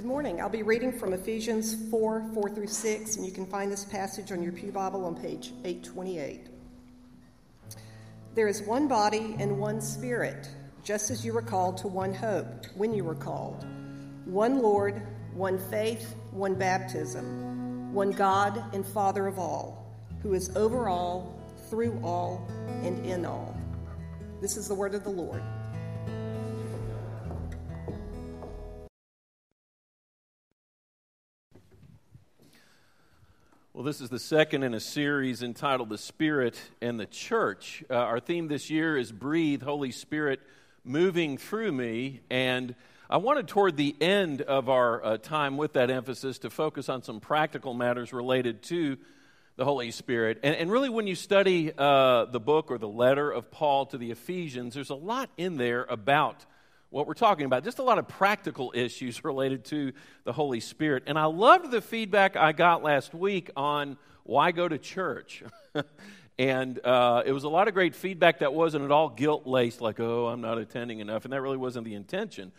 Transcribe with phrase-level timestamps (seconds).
[0.00, 0.40] Good morning.
[0.40, 4.32] I'll be reading from Ephesians 4 4 through 6, and you can find this passage
[4.32, 6.46] on your Pew Bible on page 828.
[8.34, 10.48] There is one body and one spirit,
[10.82, 13.66] just as you were called to one hope when you were called.
[14.24, 15.02] One Lord,
[15.34, 21.38] one faith, one baptism, one God and Father of all, who is over all,
[21.68, 22.48] through all,
[22.82, 23.54] and in all.
[24.40, 25.42] This is the word of the Lord.
[33.80, 37.82] Well, this is the second in a series entitled The Spirit and the Church.
[37.88, 40.40] Uh, our theme this year is Breathe, Holy Spirit,
[40.84, 42.20] moving through me.
[42.28, 42.74] And
[43.08, 47.02] I wanted toward the end of our uh, time with that emphasis to focus on
[47.02, 48.98] some practical matters related to
[49.56, 50.40] the Holy Spirit.
[50.42, 53.96] And, and really, when you study uh, the book or the letter of Paul to
[53.96, 56.44] the Ephesians, there's a lot in there about
[56.90, 57.64] what we're talking about.
[57.64, 59.92] Just a lot of practical issues related to
[60.24, 61.04] the Holy Spirit.
[61.06, 65.42] And I loved the feedback I got last week on why go to church.
[66.38, 69.80] and uh, it was a lot of great feedback that wasn't at all guilt laced,
[69.80, 71.24] like, oh, I'm not attending enough.
[71.24, 72.52] And that really wasn't the intention.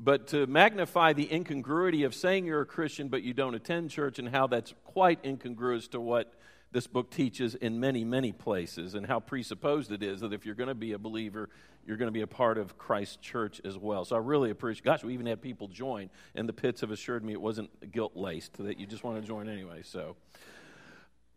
[0.00, 4.20] But to magnify the incongruity of saying you're a Christian but you don't attend church
[4.20, 6.32] and how that's quite incongruous to what
[6.70, 10.54] this book teaches in many, many places, and how presupposed it is that if you're
[10.54, 11.48] going to be a believer,
[11.86, 14.04] you're going to be a part of Christ's church as well.
[14.04, 14.84] So I really appreciate.
[14.84, 18.14] Gosh, we even had people join, and the pits have assured me it wasn't guilt
[18.14, 19.82] laced that you just want to join anyway.
[19.82, 20.16] So.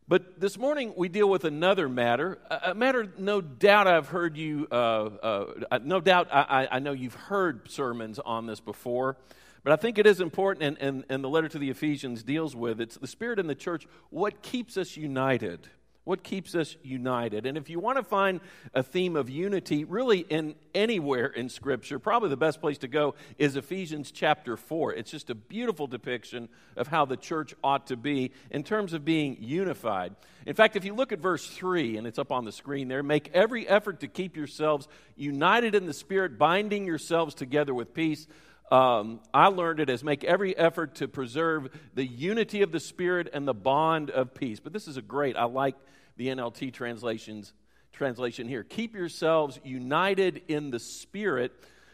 [0.08, 4.68] But this morning we deal with another matter, a matter no doubt I've heard you,
[4.70, 9.16] uh, uh, no doubt I, I, know you've heard sermons on this before.
[9.64, 12.56] But I think it is important, and, and, and the letter to the Ephesians deals
[12.56, 15.67] with it's the Spirit in the church, what keeps us united.
[16.04, 17.45] What keeps us united?
[17.45, 18.42] And if you want to find
[18.73, 23.14] a theme of unity, really in anywhere in Scripture, probably the best place to go
[23.38, 24.95] is Ephesians chapter 4.
[24.95, 29.06] It's just a beautiful depiction of how the church ought to be in terms of
[29.06, 30.16] being unified.
[30.48, 33.04] In fact, if you look at verse 3, and it's up on the screen there,
[33.04, 38.26] make every effort to keep yourselves united in the Spirit, binding yourselves together with peace.
[38.71, 43.30] Um, I learned it as make every effort to preserve the unity of the Spirit
[43.33, 44.61] and the bond of peace.
[44.61, 45.76] But this is a great, I like
[46.15, 47.52] the NLT translations,
[47.92, 48.64] translation here.
[48.64, 51.52] Keep yourselves united in the Spirit.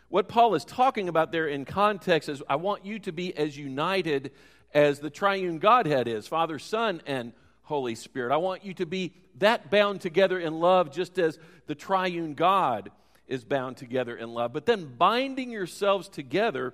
[0.10, 3.58] What Paul is talking about there in context is I want you to be as
[3.58, 4.32] united
[4.72, 7.34] as the triune Godhead is Father, Son, and
[7.64, 8.32] Holy Spirit.
[8.32, 12.92] I want you to be that bound together in love just as the triune God
[13.28, 14.54] is bound together in love.
[14.54, 16.74] But then binding yourselves together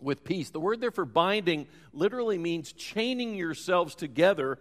[0.00, 0.50] with peace.
[0.50, 4.58] The word there for binding literally means chaining yourselves together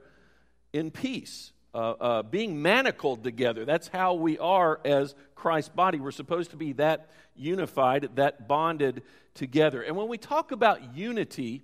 [0.73, 1.51] in peace.
[1.73, 3.63] Uh, uh, being manacled together.
[3.63, 5.99] That's how we are as Christ's body.
[5.99, 9.03] We're supposed to be that unified, that bonded
[9.35, 9.83] together.
[9.83, 11.61] And when we talk about unity,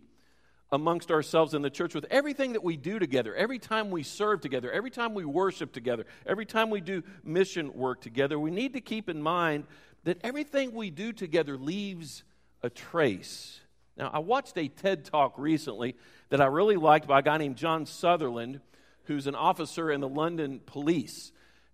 [0.74, 4.42] amongst ourselves in the church with everything that we do together, every time we serve
[4.42, 8.74] together, every time we worship together, every time we do mission work together, we need
[8.74, 9.66] to keep in mind
[10.04, 12.24] that everything we do together leaves
[12.64, 13.60] a trace.
[13.98, 15.96] Now, I watched a TED talk recently
[16.30, 18.60] that I really liked by a guy named John Sutherland,
[19.04, 21.32] who's an officer in the London police.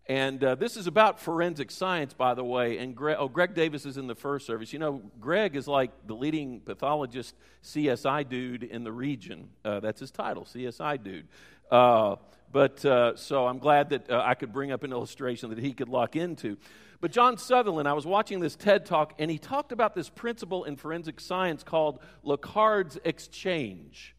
[0.10, 2.80] And uh, this is about forensic science, by the way.
[2.80, 4.74] And Greg, oh, Greg Davis is in the first service.
[4.74, 9.50] You know, Greg is like the leading pathologist CSI dude in the region.
[9.64, 11.28] Uh, that's his title, CSI dude.
[11.70, 12.16] Uh,
[12.52, 15.74] but uh, so I'm glad that uh, I could bring up an illustration that he
[15.74, 16.58] could lock into.
[17.02, 20.64] But John Sutherland, I was watching this TED talk, and he talked about this principle
[20.64, 24.16] in forensic science called Locard's exchange.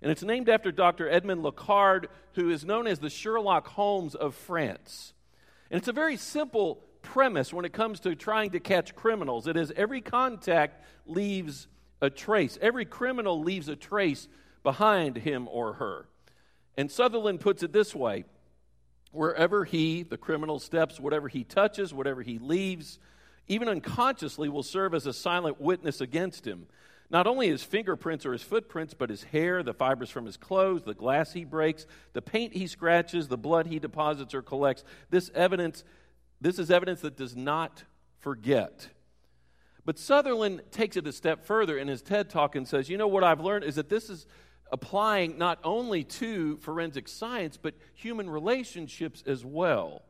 [0.00, 1.08] And it's named after Dr.
[1.08, 5.13] Edmond Locard, who is known as the Sherlock Holmes of France.
[5.74, 9.48] And it's a very simple premise when it comes to trying to catch criminals.
[9.48, 11.66] It is every contact leaves
[12.00, 14.28] a trace, every criminal leaves a trace
[14.62, 16.06] behind him or her.
[16.76, 18.22] And Sutherland puts it this way
[19.10, 23.00] wherever he, the criminal, steps, whatever he touches, whatever he leaves,
[23.48, 26.68] even unconsciously, will serve as a silent witness against him.
[27.10, 30.84] Not only his fingerprints or his footprints, but his hair, the fibers from his clothes,
[30.84, 34.84] the glass he breaks, the paint he scratches, the blood he deposits or collects.
[35.10, 35.84] This evidence,
[36.40, 37.84] this is evidence that does not
[38.18, 38.88] forget.
[39.84, 43.08] But Sutherland takes it a step further in his TED talk and says, You know
[43.08, 44.26] what I've learned is that this is
[44.72, 50.02] applying not only to forensic science, but human relationships as well.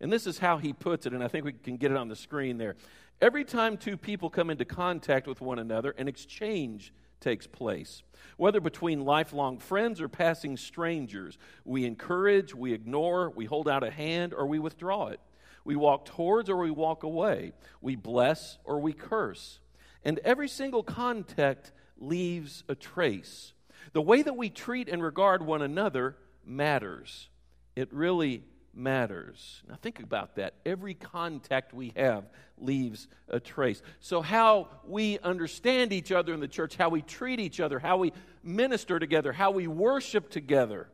[0.00, 2.08] And this is how he puts it, and I think we can get it on
[2.08, 2.76] the screen there.
[3.24, 8.02] Every time two people come into contact with one another, an exchange takes place.
[8.36, 13.90] Whether between lifelong friends or passing strangers, we encourage, we ignore, we hold out a
[13.90, 15.20] hand, or we withdraw it.
[15.64, 17.52] We walk towards or we walk away.
[17.80, 19.58] We bless or we curse.
[20.04, 23.54] And every single contact leaves a trace.
[23.94, 27.30] The way that we treat and regard one another matters.
[27.74, 28.44] It really
[28.76, 29.62] matters.
[29.68, 30.54] Now, think about that.
[30.64, 32.24] Every contact we have
[32.58, 33.82] leaves a trace.
[34.00, 37.96] So, how we understand each other in the church, how we treat each other, how
[37.98, 38.12] we
[38.42, 40.88] minister together, how we worship together,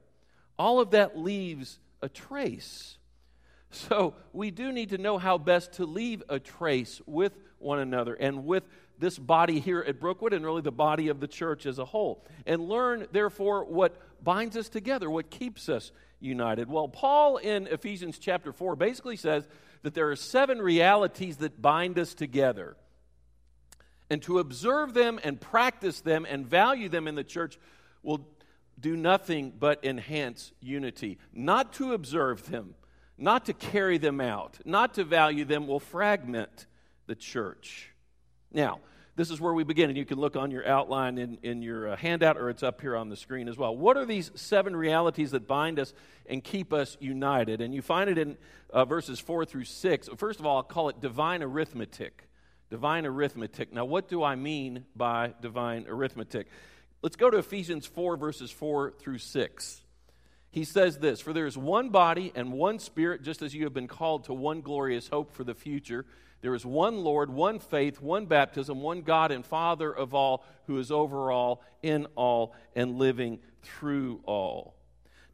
[0.58, 2.96] all of that leaves a trace.
[3.70, 8.14] So, we do need to know how best to leave a trace with one another
[8.14, 8.64] and with
[9.00, 12.24] this body here at Brookwood and really the body of the church as a whole.
[12.46, 16.68] And learn, therefore, what binds us together, what keeps us united.
[16.68, 19.48] Well, Paul in Ephesians chapter 4 basically says
[19.82, 22.76] that there are seven realities that bind us together.
[24.10, 27.58] And to observe them and practice them and value them in the church
[28.02, 28.26] will
[28.78, 31.18] do nothing but enhance unity.
[31.32, 32.74] Not to observe them,
[33.16, 36.66] not to carry them out, not to value them will fragment
[37.06, 37.89] the church.
[38.52, 38.80] Now,
[39.16, 41.90] this is where we begin, and you can look on your outline in, in your
[41.90, 43.76] uh, handout or it's up here on the screen as well.
[43.76, 45.92] What are these seven realities that bind us
[46.26, 47.60] and keep us united?
[47.60, 48.38] And you find it in
[48.72, 50.08] uh, verses 4 through 6.
[50.16, 52.28] First of all, I'll call it divine arithmetic.
[52.70, 53.72] Divine arithmetic.
[53.72, 56.46] Now, what do I mean by divine arithmetic?
[57.02, 59.82] Let's go to Ephesians 4, verses 4 through 6.
[60.50, 63.74] He says this For there is one body and one spirit, just as you have
[63.74, 66.04] been called to one glorious hope for the future.
[66.42, 70.78] There is one Lord, one faith, one baptism, one God and Father of all, who
[70.78, 74.74] is over all, in all, and living through all.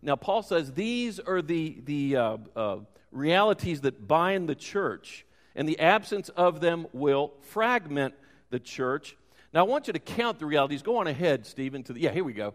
[0.03, 2.77] Now, Paul says these are the, the uh, uh,
[3.13, 5.25] realities that bind the church,
[5.55, 8.15] and the absence of them will fragment
[8.51, 9.17] the church.
[9.55, 10.83] Now, I want you to count the realities.
[10.83, 12.55] Go on ahead, Stephen, to the, yeah, here we go.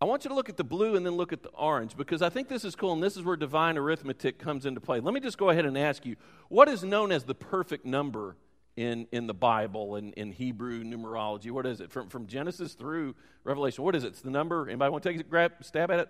[0.00, 2.20] I want you to look at the blue and then look at the orange because
[2.20, 5.00] I think this is cool and this is where divine arithmetic comes into play.
[5.00, 6.16] Let me just go ahead and ask you
[6.48, 8.36] what is known as the perfect number
[8.76, 11.50] in, in the Bible and in, in Hebrew numerology?
[11.50, 11.90] What is it?
[11.90, 14.08] From, from Genesis through Revelation, what is it?
[14.08, 14.68] It's the number.
[14.68, 16.08] Anybody want to take a grab, stab at it?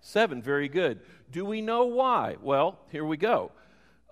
[0.00, 0.42] Seven.
[0.42, 1.00] Very good.
[1.30, 2.36] Do we know why?
[2.42, 3.52] Well, here we go.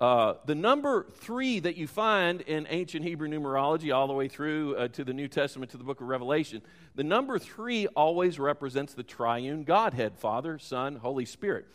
[0.00, 4.75] Uh, the number three that you find in ancient Hebrew numerology, all the way through
[4.76, 6.62] uh, to the New Testament to the book of Revelation,
[6.94, 11.67] the number three always represents the triune Godhead Father, Son, Holy Spirit.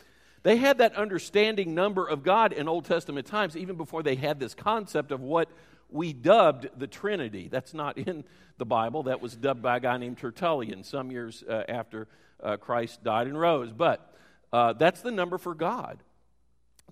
[0.42, 4.40] They had that understanding number of God in Old Testament times, even before they had
[4.40, 5.48] this concept of what
[5.88, 7.46] we dubbed the Trinity.
[7.46, 8.24] That's not in
[8.58, 9.04] the Bible.
[9.04, 12.08] That was dubbed by a guy named Tertullian some years uh, after
[12.42, 13.72] uh, Christ died and rose.
[13.72, 14.12] But
[14.52, 16.02] uh, that's the number for God.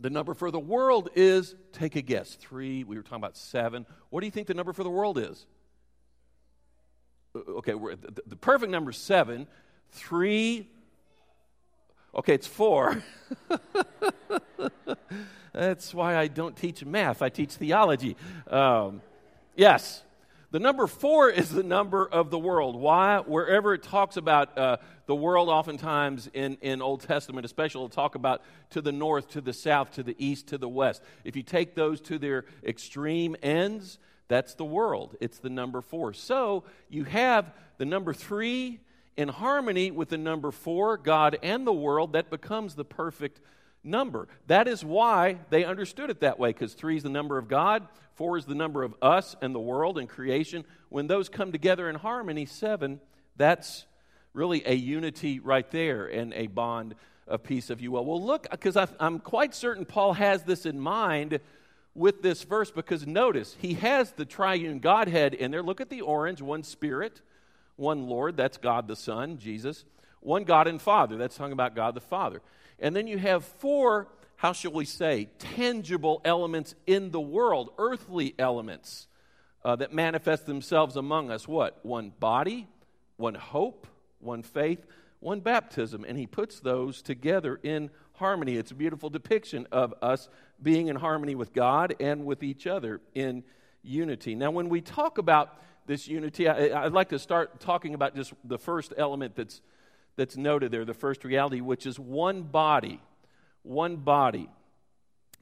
[0.00, 2.84] The number for the world is, take a guess, three.
[2.84, 3.86] We were talking about seven.
[4.10, 5.46] What do you think the number for the world is?
[7.34, 9.46] Uh, okay, the, the perfect number is seven.
[9.90, 10.68] Three.
[12.14, 13.02] Okay, it's four.
[15.52, 18.16] That's why I don't teach math, I teach theology.
[18.48, 19.00] Um,
[19.56, 20.02] yes,
[20.54, 22.76] the number four is the number of the world.
[22.76, 23.18] Why?
[23.18, 28.14] Wherever it talks about uh, the world, oftentimes in, in Old Testament, especially, it'll talk
[28.14, 28.40] about
[28.70, 31.02] to the north, to the south, to the east, to the west.
[31.24, 33.98] If you take those to their extreme ends,
[34.28, 35.16] that's the world.
[35.20, 36.12] It's the number four.
[36.12, 38.78] So you have the number three
[39.16, 43.40] in harmony with the number four, God and the world, that becomes the perfect
[43.84, 44.26] number.
[44.46, 47.86] That is why they understood it that way, because three is the number of God,
[48.14, 50.64] four is the number of us and the world and creation.
[50.88, 53.00] When those come together in harmony, seven,
[53.36, 53.86] that's
[54.32, 56.94] really a unity right there and a bond
[57.26, 58.04] of peace, if you will.
[58.04, 61.40] Well, look, because I'm quite certain Paul has this in mind
[61.94, 65.62] with this verse, because notice, he has the triune Godhead in there.
[65.62, 67.20] Look at the orange one Spirit,
[67.76, 69.84] one Lord, that's God the Son, Jesus,
[70.20, 72.42] one God and Father, that's talking about God the Father.
[72.78, 78.34] And then you have four, how shall we say, tangible elements in the world, earthly
[78.38, 79.08] elements
[79.64, 81.48] uh, that manifest themselves among us.
[81.48, 81.78] What?
[81.84, 82.68] One body,
[83.16, 83.86] one hope,
[84.20, 84.84] one faith,
[85.20, 86.04] one baptism.
[86.06, 88.56] And he puts those together in harmony.
[88.56, 90.28] It's a beautiful depiction of us
[90.62, 93.42] being in harmony with God and with each other in
[93.82, 94.34] unity.
[94.34, 98.32] Now, when we talk about this unity, I, would like to start talking about just
[98.44, 99.60] the first element that's
[100.16, 103.00] that's noted there, the first reality, which is one body.
[103.62, 104.48] One body.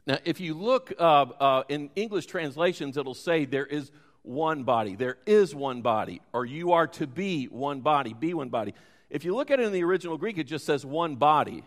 [0.06, 4.96] Now, if you look uh, uh, in English translations, it'll say there is one body.
[4.96, 8.74] There is one body, or you are to be one body, be one body.
[9.10, 11.64] If you look at it in the original Greek, it just says one body.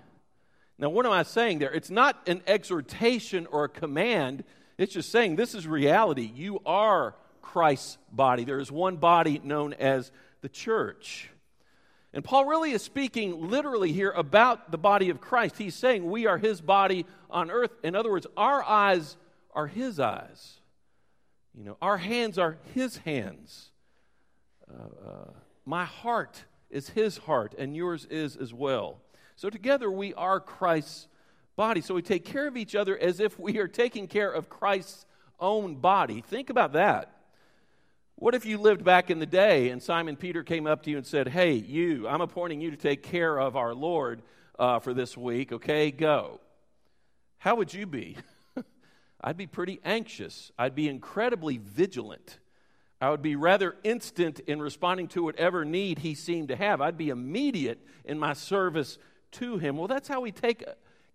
[0.77, 1.71] Now, what am I saying there?
[1.71, 4.43] It's not an exhortation or a command,
[4.77, 6.29] it's just saying this is reality.
[6.35, 8.43] You are Christ's body.
[8.43, 11.29] There is one body known as the church.
[12.15, 15.57] And Paul really is speaking literally here about the body of Christ.
[15.57, 17.72] He's saying we are his body on earth.
[17.84, 19.17] In other words, our eyes
[19.53, 20.62] are his eyes.
[21.53, 23.69] You know, our hands are his hands.
[24.69, 25.31] Uh, uh,
[25.65, 29.01] My heart is his heart, and yours is as well.
[29.36, 31.07] So together we are Christ's
[31.57, 31.81] body.
[31.81, 35.05] So we take care of each other as if we are taking care of Christ's
[35.38, 36.22] own body.
[36.22, 37.12] Think about that.
[38.17, 40.95] What if you lived back in the day and Simon Peter came up to you
[40.95, 44.22] and said, Hey, you, I'm appointing you to take care of our Lord
[44.57, 45.91] uh, for this week, okay?
[45.91, 46.39] Go.
[47.39, 48.15] How would you be?
[49.22, 50.53] I'd be pretty anxious.
[50.57, 52.39] I'd be incredibly vigilant.
[53.01, 56.79] I would be rather instant in responding to whatever need he seemed to have.
[56.79, 58.98] I'd be immediate in my service
[59.31, 59.75] to him.
[59.75, 60.63] Well, that's how we take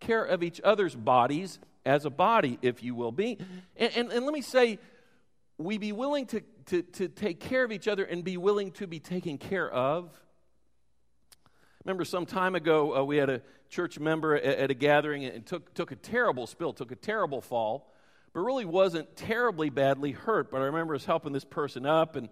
[0.00, 3.38] care of each other's bodies as a body, if you will be.
[3.74, 4.78] And, and, and let me say,
[5.60, 8.86] we be willing to, to, to take care of each other and be willing to
[8.86, 10.10] be taken care of.
[11.84, 15.44] Remember, some time ago, uh, we had a church member at, at, a gathering and
[15.44, 17.92] took, took a terrible spill, took a terrible fall,
[18.32, 20.50] but really wasn't terribly badly hurt.
[20.50, 22.28] But I remember us helping this person up, and,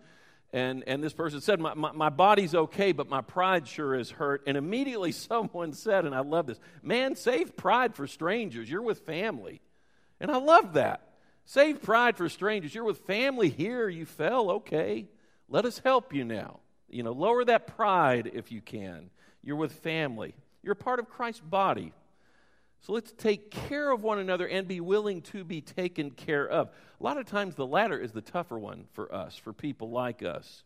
[0.53, 4.11] and, and this person said, my, my, my body's okay, but my pride sure is
[4.11, 4.45] hurt.
[4.47, 8.71] And immediately someone said, and I love this man, save pride for strangers.
[8.71, 9.63] You're with family.
[10.21, 11.08] And I love that.
[11.49, 12.75] Save pride for strangers.
[12.75, 13.89] You're with family here.
[13.89, 14.51] You fell.
[14.51, 15.07] Okay.
[15.49, 16.61] Let us help you now.
[16.91, 19.09] You know, lower that pride if you can.
[19.43, 20.35] You're with family.
[20.63, 21.95] You're part of Christ's body.
[22.83, 26.69] So let's take care of one another and be willing to be taken care of.
[27.01, 30.23] A lot of times the latter is the tougher one for us, for people like
[30.23, 30.65] us.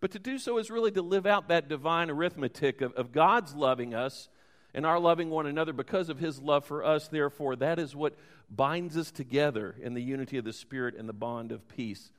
[0.00, 3.54] But to do so is really to live out that divine arithmetic of, of God's
[3.54, 4.30] loving us
[4.74, 7.08] and our loving one another because of his love for us.
[7.08, 8.14] Therefore, that is what
[8.50, 12.10] binds us together in the unity of the Spirit and the bond of peace.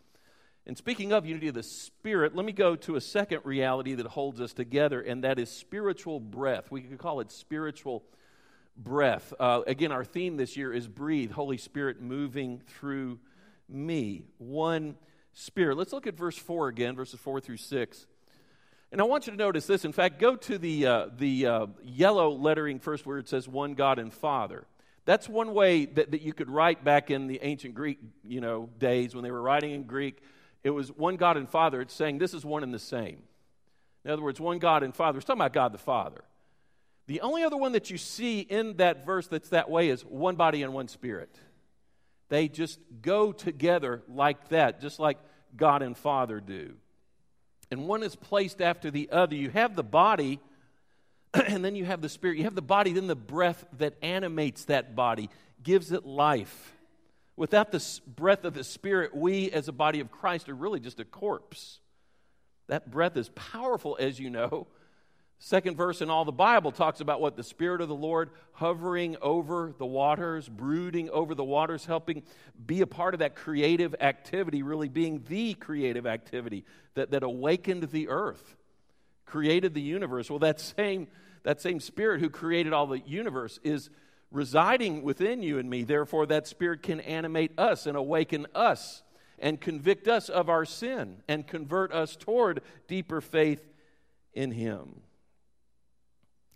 [0.65, 4.07] And speaking of unity of the Spirit, let me go to a second reality that
[4.07, 6.71] holds us together, and that is spiritual breath.
[6.71, 8.03] We could call it spiritual
[8.77, 9.33] breath.
[9.39, 13.19] Uh, again, our theme this year is breathe, Holy Spirit moving through
[13.67, 14.23] me.
[14.37, 14.95] One
[15.33, 15.77] Spirit.
[15.77, 18.07] Let's look at verse 4 again, verses 4 through 6.
[18.93, 19.85] And I want you to notice this.
[19.85, 23.73] In fact, go to the, uh, the uh, yellow lettering first where it says one
[23.73, 24.67] God and Father.
[25.05, 28.69] That's one way that, that you could write back in the ancient Greek you know,
[28.77, 30.21] days when they were writing in Greek.
[30.63, 31.81] It was one God and Father.
[31.81, 33.23] It's saying this is one and the same.
[34.05, 35.17] In other words, one God and Father.
[35.17, 36.23] It's talking about God the Father.
[37.07, 40.35] The only other one that you see in that verse that's that way is one
[40.35, 41.35] body and one spirit.
[42.29, 45.17] They just go together like that, just like
[45.57, 46.75] God and Father do
[47.73, 49.35] and one is placed after the other.
[49.35, 50.39] You have the body,
[51.33, 52.37] and then you have the spirit.
[52.37, 55.29] You have the body, then the breath that animates that body,
[55.61, 56.73] gives it life.
[57.35, 60.99] Without the breath of the Spirit, we as a body of Christ are really just
[60.99, 61.79] a corpse.
[62.67, 64.67] That breath is powerful, as you know.
[65.39, 69.17] Second verse in all the Bible talks about what the Spirit of the Lord hovering
[69.21, 72.23] over the waters, brooding over the waters, helping
[72.65, 76.63] be a part of that creative activity, really being the creative activity
[76.93, 78.55] that, that awakened the earth,
[79.25, 80.29] created the universe.
[80.29, 81.07] Well, that same,
[81.43, 83.89] that same Spirit who created all the universe is
[84.31, 85.83] residing within you and me.
[85.83, 89.03] Therefore, that Spirit can animate us and awaken us
[89.39, 93.61] and convict us of our sin and convert us toward deeper faith
[94.33, 95.01] in Him.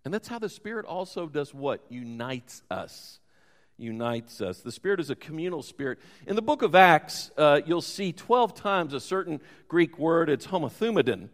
[0.08, 1.82] And that's how the Spirit also does what?
[1.90, 3.20] Unites us.
[3.78, 4.62] Unites us.
[4.62, 6.00] The Spirit is a communal spirit.
[6.26, 10.30] In the book of Acts, uh, you'll see 12 times a certain Greek word.
[10.30, 11.28] It's homothumadon.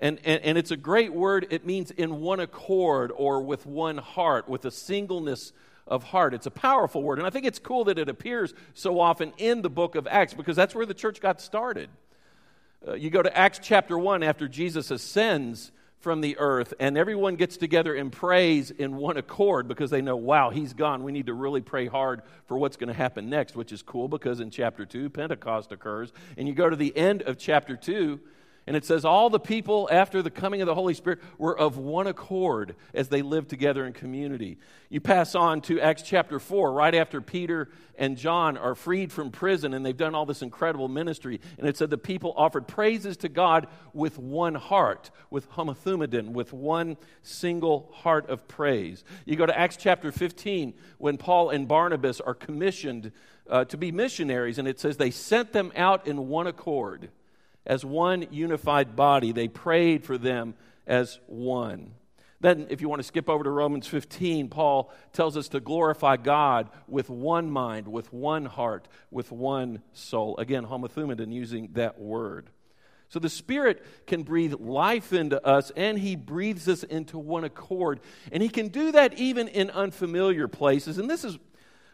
[0.00, 1.48] And, and, and it's a great word.
[1.50, 5.52] It means in one accord or with one heart, with a singleness
[5.88, 6.32] of heart.
[6.32, 7.18] It's a powerful word.
[7.18, 10.34] And I think it's cool that it appears so often in the book of Acts
[10.34, 11.90] because that's where the church got started.
[12.86, 17.36] Uh, you go to Acts chapter 1 after Jesus ascends from the earth, and everyone
[17.36, 21.04] gets together and prays in one accord because they know, wow, he's gone.
[21.04, 24.08] We need to really pray hard for what's going to happen next, which is cool
[24.08, 26.12] because in chapter 2, Pentecost occurs.
[26.38, 28.18] And you go to the end of chapter 2,
[28.70, 31.76] and it says, All the people after the coming of the Holy Spirit were of
[31.76, 34.58] one accord as they lived together in community.
[34.88, 39.32] You pass on to Acts chapter 4, right after Peter and John are freed from
[39.32, 41.40] prison and they've done all this incredible ministry.
[41.58, 46.52] And it said the people offered praises to God with one heart, with homothumadon, with
[46.52, 49.02] one single heart of praise.
[49.24, 53.10] You go to Acts chapter 15 when Paul and Barnabas are commissioned
[53.48, 57.10] uh, to be missionaries, and it says they sent them out in one accord
[57.70, 59.30] as one unified body.
[59.30, 60.54] They prayed for them
[60.88, 61.92] as one.
[62.40, 66.16] Then, if you want to skip over to Romans 15, Paul tells us to glorify
[66.16, 70.36] God with one mind, with one heart, with one soul.
[70.38, 72.50] Again, homothumadon using that word.
[73.08, 78.00] So the Spirit can breathe life into us, and He breathes us into one accord.
[78.32, 80.98] And He can do that even in unfamiliar places.
[80.98, 81.38] And this is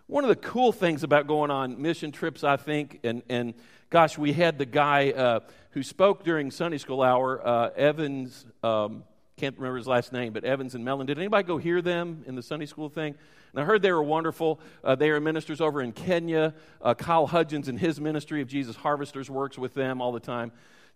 [0.06, 3.52] one of the cool things about going on mission trips, I think, and, and
[3.90, 5.40] gosh, we had the guy uh,
[5.76, 8.46] who spoke during Sunday school hour, uh, Evans.
[8.62, 9.04] Um,
[9.36, 11.06] can't remember his last name, but Evans and Mellon.
[11.06, 13.14] Did anybody go hear them in the Sunday school thing?
[13.52, 14.58] And I heard they were wonderful.
[14.82, 16.54] Uh, they are ministers over in Kenya.
[16.80, 20.50] Uh, Kyle Hudgens and his ministry of Jesus Harvesters works with them all the time.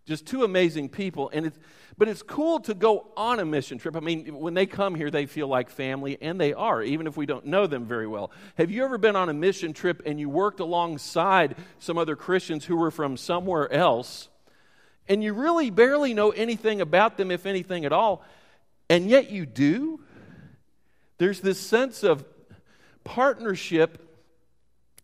[0.06, 1.28] Just two amazing people.
[1.30, 1.58] And it's,
[1.98, 3.94] but it's cool to go on a mission trip.
[3.96, 7.18] I mean, when they come here, they feel like family, and they are, even if
[7.18, 8.30] we don't know them very well.
[8.56, 12.64] Have you ever been on a mission trip and you worked alongside some other Christians
[12.64, 14.30] who were from somewhere else,
[15.10, 18.24] and you really barely know anything about them, if anything at all,
[18.88, 20.00] and yet you do?
[21.18, 22.24] There's this sense of
[23.02, 24.08] partnership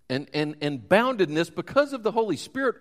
[0.09, 2.77] and, and, and boundedness because of the Holy Spirit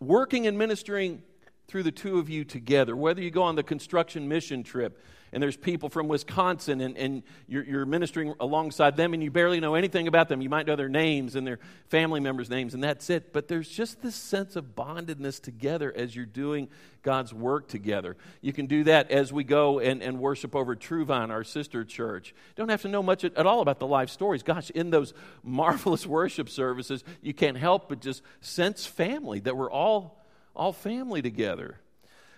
[0.00, 1.22] working and ministering
[1.68, 2.96] through the two of you together.
[2.96, 7.22] Whether you go on the construction mission trip and there's people from Wisconsin and, and
[7.48, 10.40] you're, you're, ministering alongside them and you barely know anything about them.
[10.40, 11.58] You might know their names and their
[11.88, 13.32] family members' names, and that's it.
[13.32, 16.68] But there's just this sense of bondedness together as you're doing
[17.02, 18.16] God's work together.
[18.40, 22.34] You can do that as we go and, and worship over Truvine, our sister church.
[22.54, 24.42] Don't have to know much at, at all about the life stories.
[24.42, 29.70] Gosh, in those marvelous worship services, you can't help but just sense family, that we're
[29.70, 30.24] all,
[30.56, 31.78] all family together.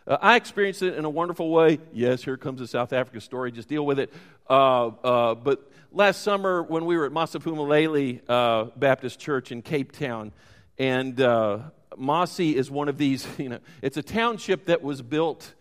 [0.06, 1.78] Uh, I experienced it in a wonderful way.
[1.92, 3.52] Yes, here comes the South Africa story.
[3.52, 4.12] Just deal with it.
[4.48, 9.92] Uh, uh, but last summer, when we were at Masiphumelele uh, Baptist Church in Cape
[9.92, 10.32] Town,
[10.78, 11.60] and uh,
[11.96, 15.54] Masi is one of these, you know, it's a township that was built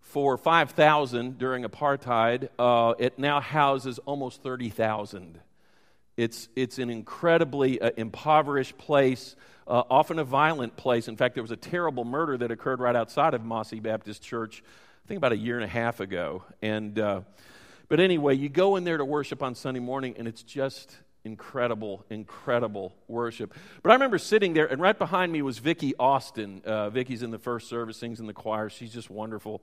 [0.00, 2.48] for 5,000 during apartheid.
[2.58, 5.40] Uh, it now houses almost 30,000.
[6.16, 11.08] It's, it's an incredibly impoverished place uh, often a violent place.
[11.08, 14.62] In fact, there was a terrible murder that occurred right outside of Masi Baptist Church,
[15.04, 16.42] I think about a year and a half ago.
[16.62, 17.22] And, uh,
[17.88, 22.04] but anyway, you go in there to worship on Sunday morning, and it's just incredible,
[22.10, 23.54] incredible worship.
[23.82, 26.62] But I remember sitting there, and right behind me was Vicki Austin.
[26.64, 28.68] Uh, Vicki's in the first service, sings in the choir.
[28.68, 29.62] She's just wonderful.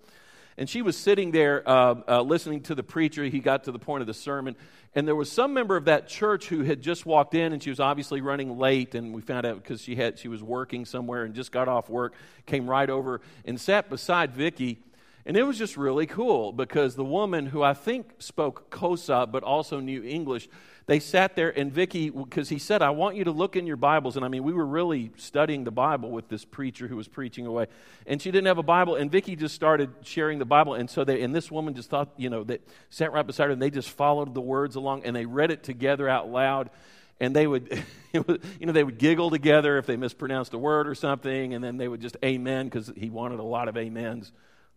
[0.58, 3.24] And she was sitting there uh, uh, listening to the preacher.
[3.24, 4.56] He got to the point of the sermon.
[4.94, 7.70] And there was some member of that church who had just walked in, and she
[7.70, 8.94] was obviously running late.
[8.94, 11.90] And we found out because she, had, she was working somewhere and just got off
[11.90, 12.14] work,
[12.46, 14.80] came right over and sat beside Vicki.
[15.26, 19.44] And it was just really cool because the woman who I think spoke Xhosa but
[19.44, 20.50] also knew English,
[20.88, 23.78] they sat there and Vicky, because he said, I want you to look in your
[23.78, 24.16] Bibles.
[24.16, 27.46] And I mean, we were really studying the Bible with this preacher who was preaching
[27.46, 27.68] away.
[28.08, 28.96] And she didn't have a Bible.
[28.96, 30.74] And Vicky just started sharing the Bible.
[30.74, 33.52] And so they, and this woman just thought, you know, that sat right beside her
[33.52, 36.72] and they just followed the words along and they read it together out loud.
[37.20, 38.26] And they would, you
[38.60, 41.54] know, they would giggle together if they mispronounced a word or something.
[41.54, 44.32] And then they would just amen because he wanted a lot of amens.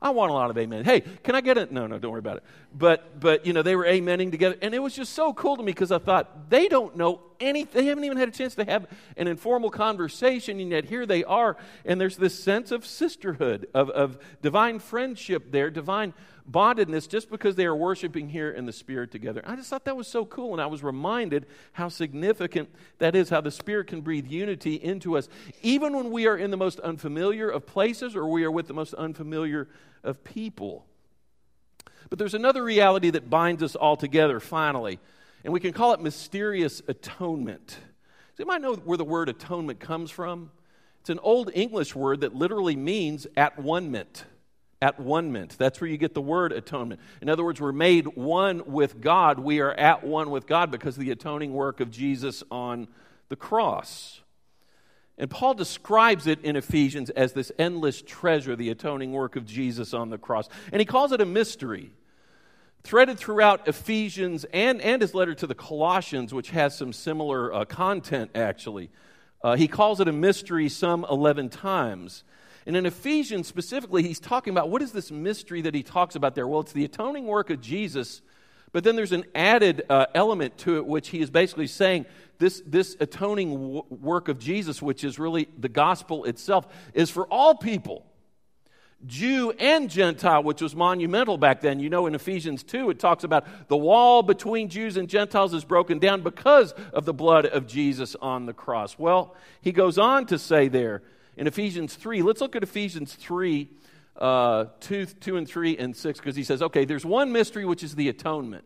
[0.05, 0.85] I want a lot of amen.
[0.85, 1.73] Hey, can I get it?
[1.73, 2.45] No, no, don't worry about it.
[2.75, 4.55] But, but you know, they were amening together.
[4.61, 7.81] And it was just so cool to me because I thought, they don't know anything.
[7.81, 8.87] They haven't even had a chance to have
[9.17, 11.57] an informal conversation, and yet here they are.
[11.87, 16.13] And there's this sense of sisterhood, of, of divine friendship there, divine
[16.47, 19.43] bondedness, just because they are worshiping here in the Spirit together.
[19.45, 20.53] I just thought that was so cool.
[20.53, 25.17] And I was reminded how significant that is, how the Spirit can breathe unity into
[25.17, 25.29] us,
[25.63, 28.75] even when we are in the most unfamiliar of places or we are with the
[28.75, 29.69] most unfamiliar
[30.03, 30.87] of people.
[32.11, 34.99] But there's another reality that binds us all together, finally,
[35.43, 37.79] and we can call it mysterious atonement.
[38.37, 40.51] You anybody know where the word atonement comes from?
[41.01, 44.25] It's an old English word that literally means at one ment.
[44.85, 45.57] At one ment.
[45.57, 47.01] That's where you get the word atonement.
[47.23, 49.39] In other words, we're made one with God.
[49.39, 52.89] We are at one with God because of the atoning work of Jesus on
[53.31, 54.21] the cross.
[55.17, 59.95] And Paul describes it in Ephesians as this endless treasure, the atoning work of Jesus
[59.95, 60.51] on the cross.
[60.71, 61.91] And he calls it a mystery.
[62.83, 67.65] Threaded throughout Ephesians and, and his letter to the Colossians, which has some similar uh,
[67.65, 68.91] content actually,
[69.43, 72.23] uh, he calls it a mystery some 11 times.
[72.67, 76.35] And in Ephesians specifically, he's talking about what is this mystery that he talks about
[76.35, 76.49] there?
[76.49, 78.23] Well, it's the atoning work of Jesus,
[78.73, 82.07] but then there's an added uh, element to it, which he is basically saying
[82.39, 87.27] this, this atoning w- work of Jesus, which is really the gospel itself, is for
[87.27, 88.07] all people.
[89.07, 91.79] Jew and Gentile, which was monumental back then.
[91.79, 95.65] You know, in Ephesians 2, it talks about the wall between Jews and Gentiles is
[95.65, 98.99] broken down because of the blood of Jesus on the cross.
[98.99, 101.03] Well, he goes on to say there
[101.37, 103.69] in Ephesians 3, let's look at Ephesians 3,
[104.17, 107.83] uh, 2, 2 and 3 and 6, because he says, okay, there's one mystery, which
[107.83, 108.65] is the atonement.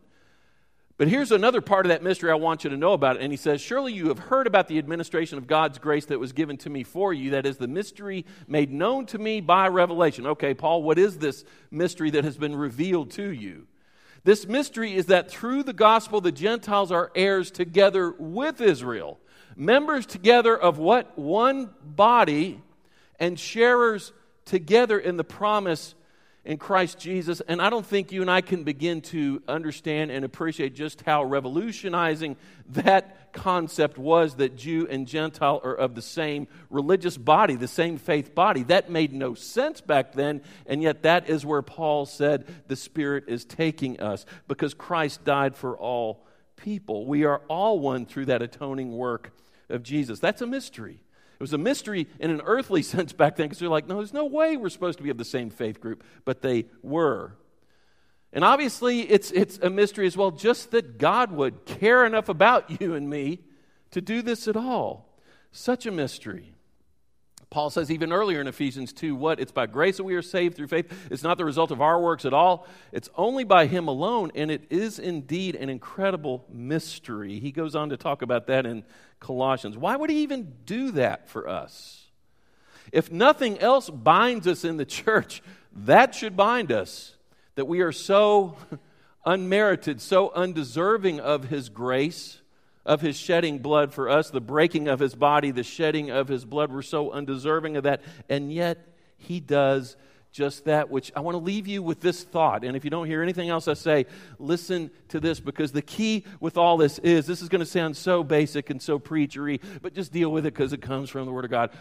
[0.99, 3.21] But here's another part of that mystery I want you to know about.
[3.21, 6.33] And he says, Surely you have heard about the administration of God's grace that was
[6.33, 7.31] given to me for you.
[7.31, 10.27] That is the mystery made known to me by revelation.
[10.27, 13.65] Okay, Paul, what is this mystery that has been revealed to you?
[14.25, 19.19] This mystery is that through the gospel, the Gentiles are heirs together with Israel,
[19.59, 21.17] members together of what?
[21.19, 22.61] One body,
[23.19, 24.13] and sharers
[24.45, 25.93] together in the promise
[26.45, 27.41] in Christ Jesus.
[27.41, 31.23] And I don't think you and I can begin to understand and appreciate just how
[31.25, 32.37] revolutionizing
[32.69, 37.97] that concept was that Jew and Gentile are of the same religious body, the same
[37.97, 38.63] faith body.
[38.63, 43.25] That made no sense back then, and yet that is where Paul said the Spirit
[43.27, 47.05] is taking us because Christ died for all people.
[47.05, 49.31] We are all one through that atoning work
[49.69, 50.19] of Jesus.
[50.19, 51.01] That's a mystery.
[51.39, 54.13] It was a mystery in an earthly sense back then because they're like, no, there's
[54.13, 57.35] no way we're supposed to be of the same faith group, but they were.
[58.31, 62.81] And obviously, it's, it's a mystery as well, just that God would care enough about
[62.81, 63.39] you and me
[63.91, 65.17] to do this at all.
[65.51, 66.55] Such a mystery.
[67.49, 69.39] Paul says even earlier in Ephesians 2 what?
[69.39, 70.91] It's by grace that we are saved through faith.
[71.09, 72.67] It's not the result of our works at all.
[72.91, 77.39] It's only by Him alone, and it is indeed an incredible mystery.
[77.39, 78.83] He goes on to talk about that in
[79.19, 79.77] Colossians.
[79.77, 82.05] Why would He even do that for us?
[82.91, 85.41] If nothing else binds us in the church,
[85.73, 87.15] that should bind us
[87.55, 88.57] that we are so
[89.25, 92.38] unmerited, so undeserving of His grace
[92.85, 96.45] of his shedding blood for us, the breaking of his body, the shedding of his
[96.45, 96.71] blood.
[96.71, 98.01] We're so undeserving of that.
[98.29, 98.87] And yet,
[99.17, 99.95] he does
[100.31, 102.63] just that, which I want to leave you with this thought.
[102.63, 104.05] And if you don't hear anything else I say,
[104.37, 107.97] listen to this because the key with all this is this is going to sound
[107.97, 111.31] so basic and so preachery, but just deal with it because it comes from the
[111.31, 111.71] Word of God.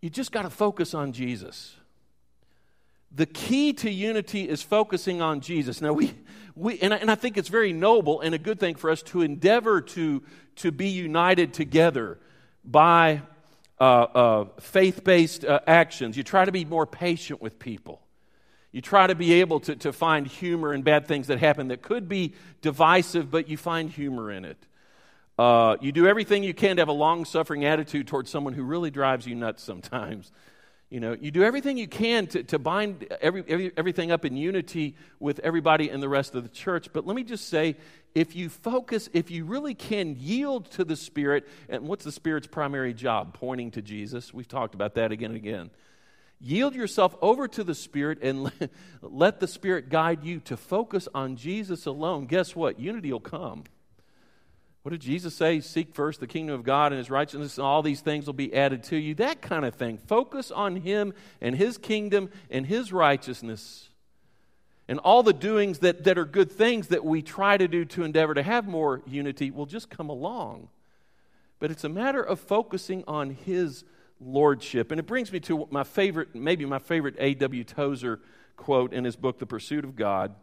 [0.00, 1.74] You just got to focus on Jesus.
[3.14, 5.80] The key to unity is focusing on Jesus.
[5.80, 6.14] Now, we,
[6.54, 9.02] we, and, I, and I think it's very noble and a good thing for us
[9.04, 10.22] to endeavor to,
[10.56, 12.18] to be united together
[12.64, 13.22] by
[13.78, 16.16] uh, uh, faith based uh, actions.
[16.16, 18.00] You try to be more patient with people.
[18.70, 21.82] You try to be able to, to find humor in bad things that happen that
[21.82, 24.56] could be divisive, but you find humor in it.
[25.38, 28.62] Uh, you do everything you can to have a long suffering attitude towards someone who
[28.62, 30.32] really drives you nuts sometimes.
[30.92, 34.36] You know, you do everything you can to, to bind every, every, everything up in
[34.36, 36.92] unity with everybody in the rest of the church.
[36.92, 37.76] But let me just say
[38.14, 42.46] if you focus, if you really can yield to the Spirit, and what's the Spirit's
[42.46, 43.32] primary job?
[43.32, 44.34] Pointing to Jesus.
[44.34, 45.70] We've talked about that again and again.
[46.38, 51.08] Yield yourself over to the Spirit and let, let the Spirit guide you to focus
[51.14, 52.26] on Jesus alone.
[52.26, 52.78] Guess what?
[52.78, 53.64] Unity will come.
[54.82, 55.60] What did Jesus say?
[55.60, 58.52] Seek first the kingdom of God and his righteousness, and all these things will be
[58.52, 59.14] added to you.
[59.14, 59.98] That kind of thing.
[59.98, 63.88] Focus on him and his kingdom and his righteousness.
[64.88, 68.02] And all the doings that, that are good things that we try to do to
[68.02, 70.68] endeavor to have more unity will just come along.
[71.60, 73.84] But it's a matter of focusing on his
[74.20, 74.90] lordship.
[74.90, 77.62] And it brings me to my favorite, maybe my favorite A.W.
[77.62, 78.20] Tozer
[78.56, 80.34] quote in his book, The Pursuit of God.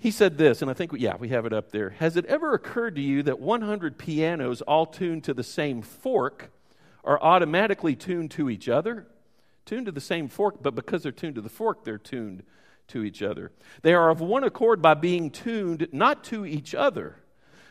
[0.00, 1.90] He said this, and I think, yeah, we have it up there.
[1.90, 6.50] Has it ever occurred to you that 100 pianos, all tuned to the same fork,
[7.04, 9.06] are automatically tuned to each other?
[9.66, 12.44] Tuned to the same fork, but because they're tuned to the fork, they're tuned
[12.88, 13.52] to each other.
[13.82, 17.16] They are of one accord by being tuned not to each other,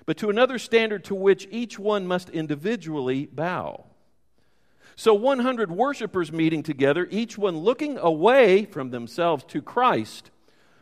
[0.06, 3.86] but to another standard to which each one must individually bow.
[4.96, 10.30] So, 100 worshipers meeting together, each one looking away from themselves to Christ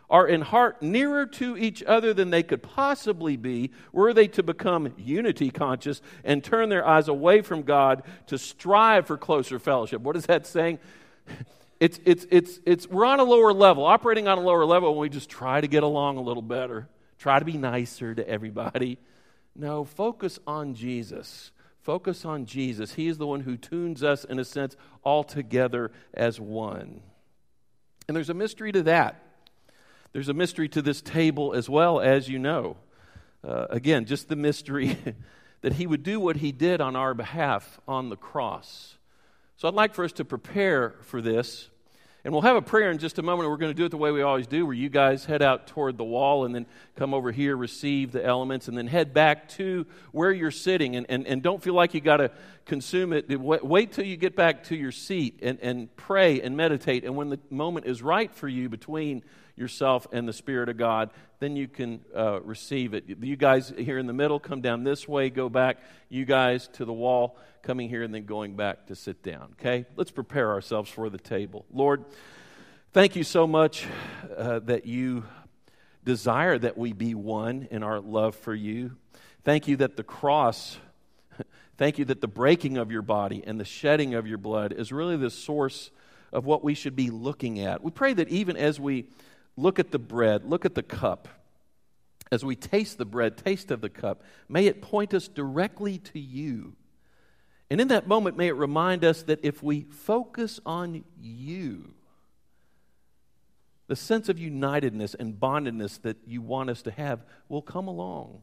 [0.09, 4.43] are in heart nearer to each other than they could possibly be were they to
[4.43, 10.01] become unity conscious and turn their eyes away from God to strive for closer fellowship.
[10.01, 10.79] What is that saying?
[11.79, 14.99] It's, it's, it's, it's, we're on a lower level, operating on a lower level, and
[14.99, 16.87] we just try to get along a little better,
[17.19, 18.97] try to be nicer to everybody.
[19.55, 21.51] No, focus on Jesus.
[21.81, 22.93] Focus on Jesus.
[22.93, 27.01] He is the one who tunes us, in a sense, all together as one.
[28.07, 29.21] And there's a mystery to that.
[30.17, 32.77] There's a mystery to this table as well, as you know.
[33.47, 34.97] Uh, again, just the mystery
[35.61, 38.97] that he would do what he did on our behalf on the cross.
[39.57, 41.69] So I'd like for us to prepare for this.
[42.25, 43.47] And we'll have a prayer in just a moment.
[43.47, 45.67] We're going to do it the way we always do, where you guys head out
[45.67, 49.47] toward the wall and then come over here, receive the elements, and then head back
[49.49, 50.95] to where you're sitting.
[50.95, 52.31] And, and, and don't feel like you got to
[52.65, 53.29] consume it.
[53.39, 57.05] Wait, wait till you get back to your seat and, and pray and meditate.
[57.05, 59.21] And when the moment is right for you between
[59.57, 63.05] yourself and the Spirit of God, then you can uh, receive it.
[63.07, 65.77] You guys here in the middle, come down this way, go back.
[66.09, 69.55] You guys to the wall, coming here, and then going back to sit down.
[69.59, 69.85] Okay?
[69.95, 71.65] Let's prepare ourselves for the table.
[71.71, 72.05] Lord,
[72.93, 73.85] thank you so much
[74.35, 75.25] uh, that you
[76.05, 78.95] desire that we be one in our love for you.
[79.43, 80.77] Thank you that the cross.
[81.77, 84.91] Thank you that the breaking of your body and the shedding of your blood is
[84.91, 85.91] really the source
[86.31, 87.83] of what we should be looking at.
[87.83, 89.05] We pray that even as we
[89.57, 91.27] look at the bread, look at the cup.
[92.31, 96.19] As we taste the bread, taste of the cup, may it point us directly to
[96.19, 96.75] you
[97.69, 101.93] And in that moment, may it remind us that if we focus on you,
[103.87, 108.41] the sense of unitedness and bondedness that you want us to have will come along.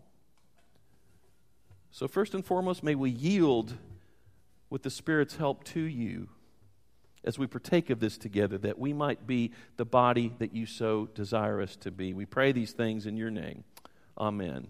[1.91, 3.75] So, first and foremost, may we yield
[4.69, 6.29] with the Spirit's help to you
[7.25, 11.07] as we partake of this together, that we might be the body that you so
[11.15, 12.15] desire us to be.
[12.15, 13.65] We pray these things in your name.
[14.19, 14.69] Amen.